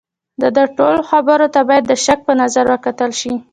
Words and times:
د 0.41 0.43
ده 0.55 0.63
ټولو 0.77 0.99
خبرو 1.09 1.47
ته 1.55 1.59
باید 1.69 1.85
د 1.87 1.93
شک 2.05 2.19
په 2.27 2.33
نظر 2.41 2.65
وکتل 2.73 3.11
شي. 3.19 3.33